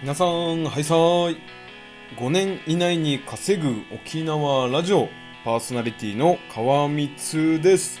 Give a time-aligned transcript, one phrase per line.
[0.00, 1.38] 皆さん、はいさーい。
[2.18, 5.08] 5年以内に稼ぐ沖縄ラジオ、
[5.44, 8.00] パーソナリティの川光です。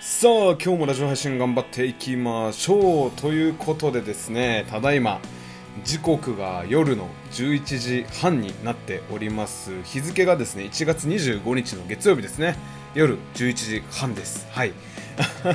[0.00, 0.32] さあ、
[0.62, 3.10] 今日もラジオ配信頑張っていきましょう。
[3.12, 5.18] ということでですね、ただいま、
[5.82, 9.82] 時刻が夜の11時半になっております。
[9.84, 12.58] 日付がですね、1月25日の月曜日ですね。
[12.92, 14.46] 夜11時半です。
[14.50, 14.74] はい。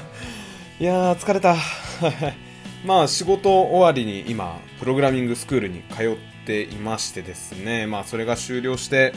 [0.80, 1.56] いやー、疲れた。
[2.84, 7.86] まあ仕事終わりに今プログラミングスクールに通っていましてですね。
[7.86, 9.14] まあそれが終了して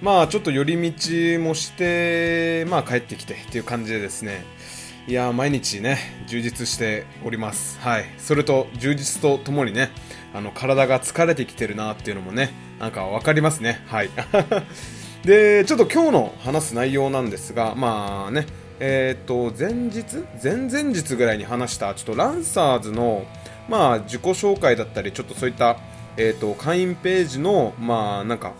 [0.00, 4.44] まあちょっと寄り道もしてまあ帰ってきてっていう感じでですね。
[5.06, 7.78] いや毎日ね充実しております。
[7.80, 8.06] はい。
[8.16, 9.90] それと充実とともにね
[10.32, 12.50] あの体が疲れてきてるなっていうのもね
[12.80, 13.82] なんかわかりますね。
[13.88, 14.10] はい。
[15.22, 18.46] でちょっと今日の話す内容なんですがまあね
[18.80, 20.24] えー、と前日？
[20.42, 23.24] 前々日ぐらいに話したちょっとランサーズの、
[23.68, 25.78] まあ、自己紹介だったりちょっとそういった、
[26.16, 28.54] えー、と会員ページのまあなんか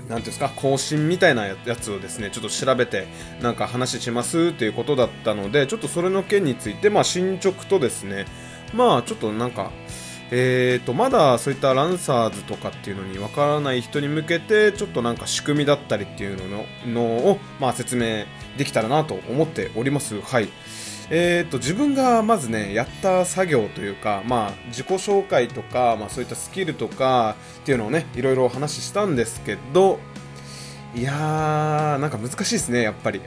[0.00, 3.08] なんていうんですか更新みたいなやつをですねちょっと調べて
[3.42, 8.26] なんか話しますということだったのでちょっとそれの件について、まあ、進捗とですね
[8.72, 9.72] まあちょっとなんか
[10.30, 18.24] えーとまだそういったランサーズとかっていうのにわからない人に向けてちょっとなんか仕組みだったりっていうののを、まあ、説明
[18.56, 20.20] できたらなと思っております。
[20.20, 20.48] はい
[21.08, 30.00] えーと自分がまずねやった作業というか、まあ、自己紹介とか、まあ、そういったスキルとかっていうのをねいろいろお話ししたんですけど
[30.96, 33.20] いやーなんか難しいですねやっぱり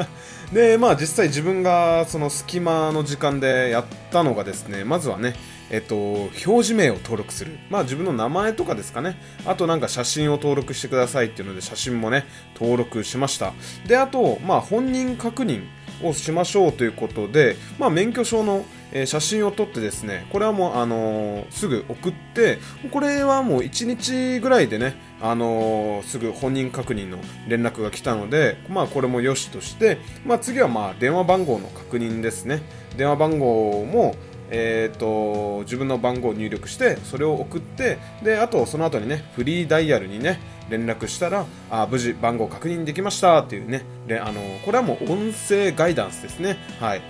[0.52, 5.34] でまあ実際自分がその隙間の時間でやったのがですねまずはね
[5.72, 7.58] えっと、表示名を登録する。
[7.70, 9.16] まあ自分の名前とかですかね。
[9.46, 13.54] あとなんか写真を登録してくださいっていうので写真もね、登録しました。
[13.86, 15.64] で、あと、まあ本人確認
[16.02, 18.64] をしましょうということで、まあ免許証の、
[18.94, 22.58] え写真を撮ってですね、これはもうあのーすぐ送って、
[22.90, 27.16] これはもう1日ぐらいでね、あのーすぐ本人確認の
[27.48, 29.96] 連絡が来たので、まあこれも良しとして、
[30.26, 32.60] まあ次はまあ電話番号の確認ですね。
[32.98, 34.14] 電話番号も、
[34.54, 46.58] えー、と自分の番号を入力してそれを送ってであとその後にねフリーダイヤルにね連絡したらあ無事番号確認できましたっていうねであのこれはもう音声ガイダンスですね。
[46.78, 47.02] はい。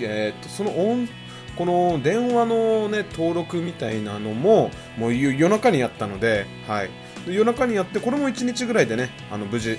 [0.00, 1.08] えー、とその音
[1.56, 6.90] この電話のね登録みたいなのももう夜中にやったので、はい、
[7.26, 9.76] 夜中にやってこれも1日ぐらいでねあの無事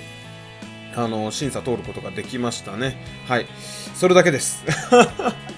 [0.94, 3.02] あの審査通ることができましたね。
[3.26, 3.46] はい。
[3.94, 4.64] それだけです。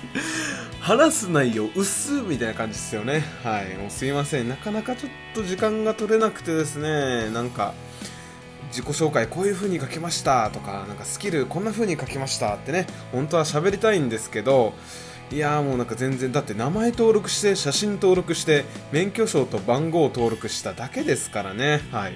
[0.82, 3.22] 話す内容薄みたいな感じですよね。
[3.44, 3.76] はい。
[3.76, 4.48] もうすいません。
[4.48, 7.30] なかなかちょっと時間が取れなくてですね。
[7.30, 7.72] なんか
[8.70, 12.88] 自己紹介こういう風に書きましたとかなんかスキルこんな風に書きましたってね。
[13.12, 14.74] 本当は喋りたいんですけど
[15.30, 21.80] いやーもうなんか全然だって名前登録して写真登録して免許証と番号を登録しただけですからね。
[21.92, 22.14] はい。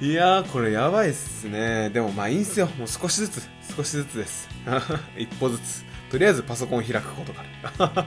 [0.00, 1.90] いやーこれやばいっすね。
[1.90, 2.66] でもまあいいんすよ。
[2.78, 3.42] もう少しずつ
[3.76, 4.48] 少しずつです。
[5.18, 5.93] 一歩ずつ。
[6.14, 7.42] とりあえずパソコンを開くことか
[7.76, 8.02] ら。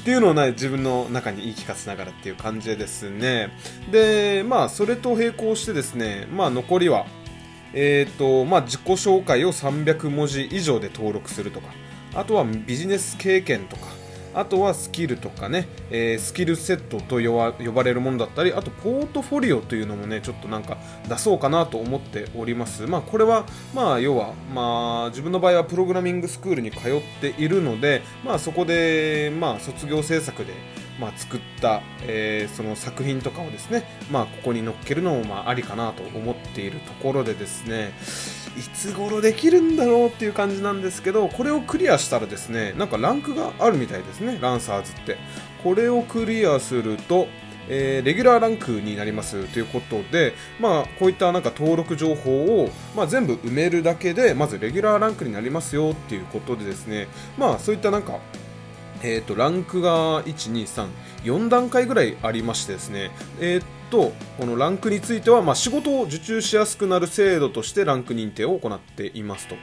[0.00, 3.50] っていうのをね自分の中に言い聞かせながらっていう感じですね。
[3.92, 7.06] でまあそれと並行してですねまあ残りは
[7.72, 11.68] えーとまあ、自己紹介を300文字以上で登録するとか
[12.14, 13.88] あとはビジネス経験とか
[14.34, 20.78] あとはスキルとかね、えースキルセットと呼ばれるものだったりあとポートフォリオというのもねちょっとなんか
[21.08, 22.86] 出そうかなと思っております。
[22.86, 26.80] まあこれはまあ要はまあ自分の場合はプログラミングスクールに通っ
[27.20, 30.52] ているのでまあそこでまあ卒業制作で
[30.98, 37.92] まあ、作った、えーその作品とかをですね、まあ、ここに載っけるのもまあありかなと思っているところでですね
[38.56, 45.16] いつ頃できるんだろうっていう感じなんですけどこれをクリアしたらですねなんかランクがあるみたいですねランサーズって。
[45.64, 47.26] これをクリアすると
[47.68, 58.18] えーレギュラーランクになりますということで、まあ、こういったなんか登録情報を、まあ、全部埋めるだけでまずレギュラーランクになりますよっていうことでですね、まあ、そういったなんか
[59.06, 69.56] えー、とランクが1234段階ぐらいありましてですね、えー、とこのランクについては、まあ、仕事を受注しやすくなる制度としてランク認定を行っていますと。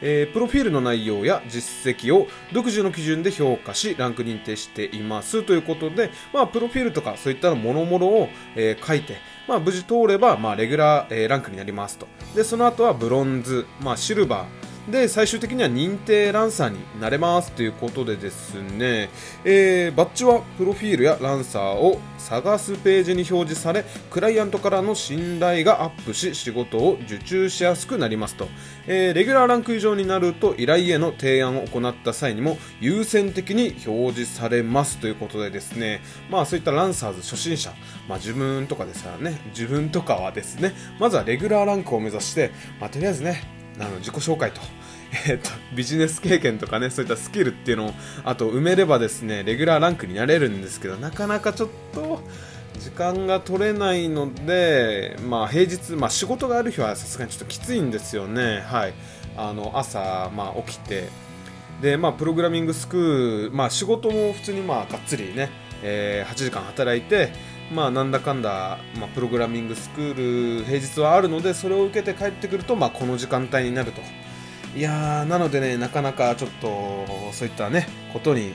[0.00, 5.42] えープロフィールの内容や実績を独自の基準で評価しランク認定しています。
[5.42, 9.16] ということで、まあ、プロフィールとかそういったものものを、えー書いて、
[9.48, 12.06] まあ、無事通れば、まあ、レギュラー、えーランクになりますと。
[12.36, 19.08] でその後はブロンズ、まあ、シルバーで最終的には認定ランサーになれますということでですね、
[19.42, 28.48] えー、バッジはプロフィールやランサーを探すページに表示されクライアントからの信頼がアップし仕事を受注しやすくなりますと、
[28.86, 37.72] えー、レギュラーランク以上になると依頼への提案を行った際にも優先的に表示されますということでですねまあそういったランサーズ初心者、
[38.06, 44.60] まあ、自分とかですからね自分とかはですねまずはレギュラーランクを目指して、まあ、とりあえずねあの自己紹介と。
[45.28, 47.94] えーと、ビジネス経験とかねそういったスキルっていうのを
[48.24, 52.20] あと埋めればですねレギュラーランクになれるんですけどなかなかちょっと
[52.80, 58.94] 時間が取れないので、まあ、平日、まあ、仕事がある日はさすがにちょっときついんですよね、はい、
[59.36, 61.08] あの朝、まあ、起きて。
[61.80, 65.50] で、まあ、プログラミングスクール、まあ、仕事も普通に、まあ、がっつりね、
[65.82, 67.32] えー、8時間働いて
[67.72, 74.00] まあ、なんだかんだ、まあ、プログラミングスクール平日はあるのでそれを受けて帰ってくると、まあ、この時間帯になると。
[74.76, 78.54] いやーなのでねなかなかちょっとそういったねことに、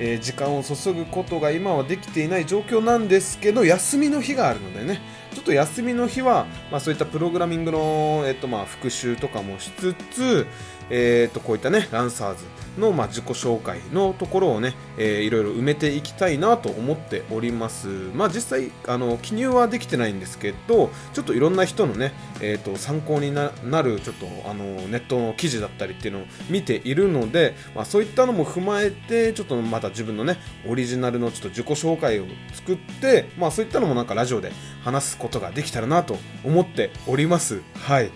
[0.00, 5.00] えー、時間を注ぐことが今はできていない状況なんですけど休みの日があるのでね
[5.32, 10.46] ちょっと休みの日は、まあ、そういったプログラミングの、えっとまあ、復習とかもしつつ、
[10.90, 12.44] えー、とこういったねランサーズ
[12.78, 17.88] の、まあ、自己紹介のところをね、えー、いろいろ埋めていきたいなと思っております。
[18.14, 23.50] まあ実際あの記入はできてないんですけどちょっといろんな人のね、えー、と参考にな
[23.82, 34.52] るちょっとあのネットの記事だったりっていうのを見ているので、まあ、そういったのも踏まえてちょっとまた自分のねオリジナルのちょっと自己紹介を作ってまあそういったのもなんかラジオで
[34.82, 37.62] 話すことができたらなと思っております。
[37.74, 38.10] はい。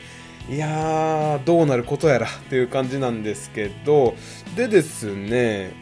[0.51, 4.15] いやー、どうなることやらっていう感じなんですけど、
[4.57, 5.73] でですね、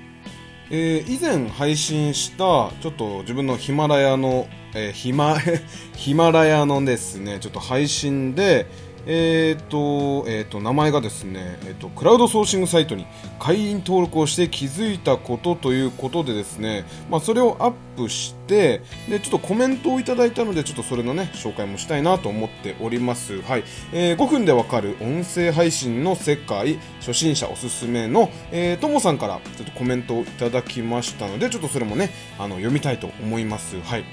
[0.71, 5.37] えー、以前配信したちょっと自分のヒマラヤの、えー、ヒマ
[5.97, 8.67] ヒマラヤのですねちょっと配信で、
[9.07, 13.07] えっ、ー、と、えっ、ー、と、名前がですね、えっ、ー、と、クラウドソーシングサイトに
[13.39, 23.43] 会員登録をして気づいたことということでですね、まあ、それをアップして、で、ちょっとコメントをいただいたので、ちょっとそれのね、紹介もしたいなと思っております。
[23.43, 23.65] はい。
[23.93, 33.81] えー、5分でわかる音声配信の世界、初心者おすすめの、えー、ともさんからちょっとコメントをいただきましたので、ちょっとそれもね、あの、読みたいと思います。
[33.81, 34.05] はい。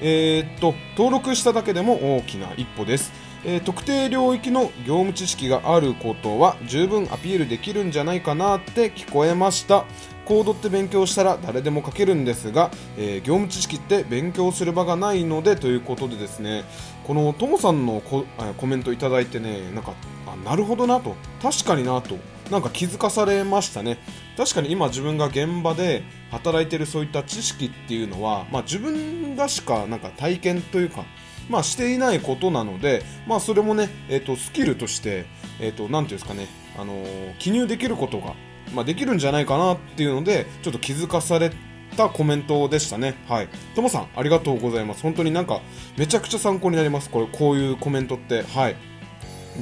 [0.00, 3.25] え、っと、登録しただけでも大きな一歩です。
[3.48, 9.84] えー、特定領域の業務知識があることは十分アピールできるんじゃないかなって聞こえました。
[10.24, 16.64] コードって勉強したら誰でも書けるんですが、えー、業務知識って勉強する場がないのでということでですね
[17.04, 18.24] このともさんのコ
[18.56, 19.94] コメントいただいてねなんか
[20.26, 21.14] あなるほどなと。
[21.40, 22.16] 確かになと。
[22.50, 23.98] なんか気づかされましたね。
[24.36, 26.02] 確かに今自分が現場で
[26.32, 31.04] 働いてるそういった知識っていうのは、まあ、自分がしかなんか体験というか
[31.48, 35.26] まあ、していないことなので、まあ、それもね、えーと、スキルとして、
[35.60, 36.46] えーと、なんていうんですかね、
[36.78, 38.34] あのー、記入できることが、
[38.74, 41.52] まあ、できるんじゃないかなっていうので、ちょっと気づかされ
[41.96, 43.14] たコメントでしたね。
[43.28, 43.48] はい。
[43.74, 45.02] ともさん、ありがとうございます。
[45.02, 45.60] 本当になんか、
[45.96, 47.10] めちゃくちゃ参考になります。
[47.10, 48.42] これ、こういうコメントって。
[48.42, 48.76] はい。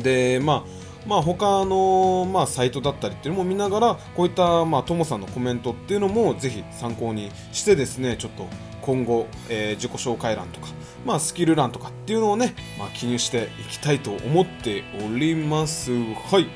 [0.02, 8.48] で、まあ、まあ、他の、まあ、サイトだったりっていうのも見ながらこういった、まあ、ともさんのコメントっていうのもぜひ参考にしてですねちょっと
[8.80, 10.68] 今後、えー、自己紹介欄とか、
[11.04, 15.92] まあ、スキル欄とかっていうのをね、まあ、記入していきたいと思っております。
[15.92, 16.48] はい。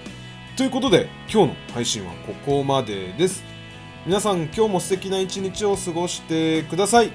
[0.56, 3.44] ということで今日の配信はここまでです。
[4.06, 7.12] 皆さん今日も素敵な一日を過ごしてください。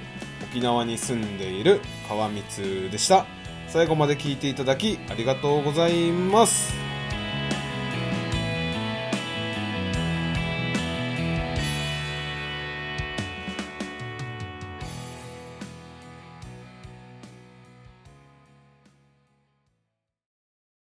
[0.52, 3.26] 沖縄に住んでいる川光でした。
[3.68, 6.83] 最後まで聞いていただきありがとうございます。